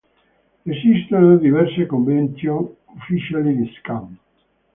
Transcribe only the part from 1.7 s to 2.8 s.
convention